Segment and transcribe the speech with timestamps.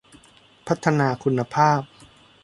[0.67, 1.81] พัฒนาคุณภาพ